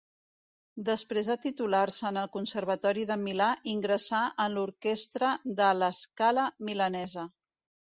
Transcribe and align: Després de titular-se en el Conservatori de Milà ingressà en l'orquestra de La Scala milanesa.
Després 0.87 1.29
de 1.31 1.35
titular-se 1.43 2.07
en 2.11 2.17
el 2.23 2.31
Conservatori 2.37 3.05
de 3.13 3.19
Milà 3.27 3.53
ingressà 3.77 4.25
en 4.49 4.59
l'orquestra 4.59 5.39
de 5.63 5.73
La 5.85 5.95
Scala 6.05 6.53
milanesa. 6.69 7.33